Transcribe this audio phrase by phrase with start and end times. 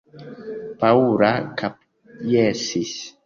[0.83, 1.29] Paŭla
[1.61, 2.97] kapjesis.